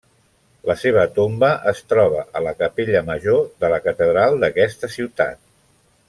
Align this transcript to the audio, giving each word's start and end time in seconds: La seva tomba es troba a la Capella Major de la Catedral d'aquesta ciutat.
La 0.69 0.75
seva 0.83 1.01
tomba 1.17 1.49
es 1.73 1.81
troba 1.93 2.23
a 2.39 2.43
la 2.47 2.53
Capella 2.63 3.03
Major 3.13 3.39
de 3.65 3.69
la 3.75 3.81
Catedral 3.89 4.39
d'aquesta 4.45 4.91
ciutat. 4.99 5.39